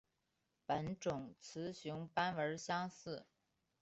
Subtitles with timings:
[0.65, 3.27] 本种雌雄斑纹相似。